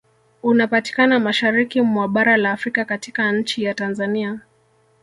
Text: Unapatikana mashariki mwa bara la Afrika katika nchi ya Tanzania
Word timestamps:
Unapatikana 0.43 1.19
mashariki 1.19 1.81
mwa 1.81 2.07
bara 2.07 2.37
la 2.37 2.51
Afrika 2.51 2.85
katika 2.85 3.31
nchi 3.31 3.63
ya 3.63 3.73
Tanzania 3.73 4.39